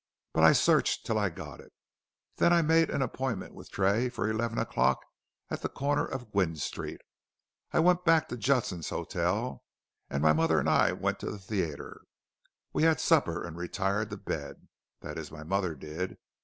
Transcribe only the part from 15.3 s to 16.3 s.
my mother did.